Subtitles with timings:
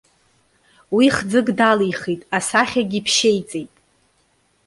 [0.95, 3.71] Уи хӡык далихит, асахьагьы иԥшьеиҵеит.